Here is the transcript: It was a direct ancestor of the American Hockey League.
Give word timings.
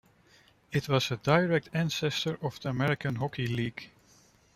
It 0.71 0.89
was 0.89 1.11
a 1.11 1.17
direct 1.17 1.69
ancestor 1.73 2.39
of 2.41 2.59
the 2.59 2.69
American 2.69 3.17
Hockey 3.17 3.45
League. 3.45 3.91